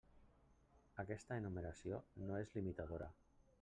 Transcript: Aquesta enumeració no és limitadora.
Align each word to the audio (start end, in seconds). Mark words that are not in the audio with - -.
Aquesta 1.03 1.39
enumeració 1.43 2.03
no 2.25 2.43
és 2.45 2.53
limitadora. 2.61 3.17